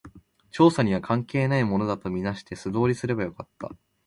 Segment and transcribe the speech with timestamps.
[0.49, 3.69] 調査には関係ないものだと見なして、素通りすればよかった